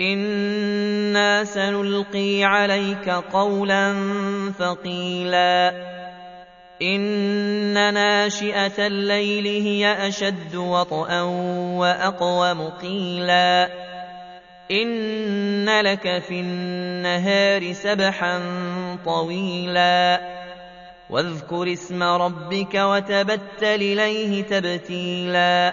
إنا 0.00 1.44
سنلقي 1.44 2.44
عليك 2.44 3.08
قولا 3.08 3.94
ثقيلا 4.58 5.72
إن 6.82 7.94
ناشئة 7.94 8.86
الليل 8.86 9.46
هي 9.46 10.08
أشد 10.08 10.54
وطئا 10.54 11.22
وأقوم 11.80 12.68
قيلا 12.68 13.68
إن 14.70 15.80
لك 15.80 16.22
في 16.28 16.40
النهار 16.40 17.72
سبحا 17.72 18.40
طويلا 19.04 20.20
واذكر 21.10 21.72
اسم 21.72 22.02
ربك 22.02 22.74
وتبتل 22.74 23.40
إليه 23.82 24.42
تبتيلا 24.42 25.72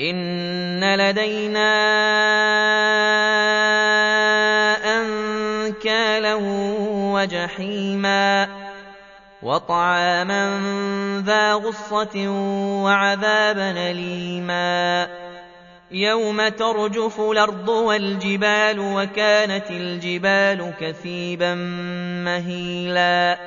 إن 0.00 0.94
لدينا 0.94 1.70
أنكالا 5.00 6.34
وجحيما 7.14 8.48
وطعاما 9.42 10.60
ذا 11.26 11.52
غصة 11.52 12.28
وعذابا 12.84 13.90
أليما 13.90 15.08
يوم 15.90 16.48
ترجف 16.48 17.20
الأرض 17.20 17.68
والجبال 17.68 18.80
وكانت 18.80 19.70
الجبال 19.70 20.72
كثيبا 20.80 21.54
مهيلا 22.24 23.38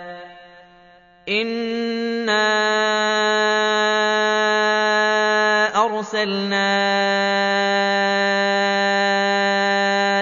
إِنَّا 1.30 2.63
أَرْسَلْنَا 6.14 6.70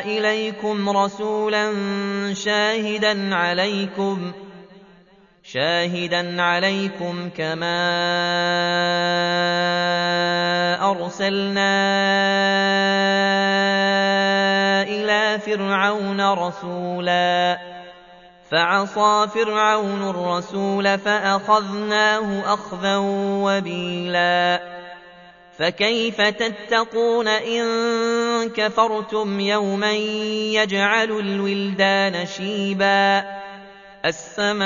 إِلَيْكُمْ 0.06 0.89
رَسُولًا 0.89 1.73
شَاهِدًا 2.33 3.36
عَلَيْكُمْ 3.36 4.31
شاهدا 5.44 6.42
عليكم 6.42 7.30
كما 7.38 7.81
أرسلنا 10.92 11.73
إلى 14.83 15.39
فرعون 15.39 16.21
رسولا 16.21 17.60
فعصى 18.52 19.27
فرعون 19.33 20.10
الرسول 20.10 20.98
فأخذناه 20.99 22.54
أخذا 22.54 22.98
وبيلا. 23.43 24.61
فكيف 25.61 26.22
تتقون 26.22 27.27
إن 27.27 27.64
كفرتم 28.49 29.39
يوما 29.39 29.92
يجعل 29.92 31.11
الولدان 31.11 32.26
شيبا 32.26 33.23
السماء 34.05 34.61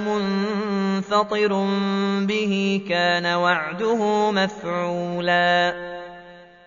منفطر 0.00 1.66
به 2.20 2.80
كان 2.88 3.26
وعده 3.26 4.30
مفعولا 4.30 5.93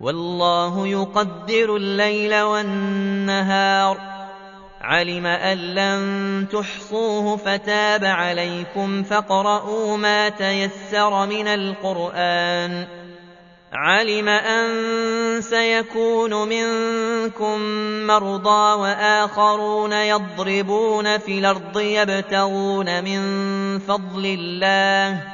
والله 0.00 0.86
يقدر 0.86 1.76
الليل 1.76 2.40
والنهار. 2.40 3.98
علم 4.80 5.26
أن 5.26 5.58
لن 5.58 6.46
تحصوه 6.52 7.36
فتاب 7.36 8.04
عليكم 8.04 9.02
فاقرؤوا 9.02 9.96
ما 9.96 10.28
تيسر 10.28 11.26
من 11.26 11.46
القرآن. 11.46 12.86
علم 13.72 14.28
أن 14.28 14.70
سيكون 15.40 16.48
منكم 16.48 17.58
مرضى 18.06 18.80
وآخرون 18.80 19.92
يضربون 19.92 21.18
في 21.18 21.38
الأرض 21.38 21.80
يبتغون 21.80 23.04
من 23.04 23.20
فضل 23.78 24.26
الله. 24.26 25.33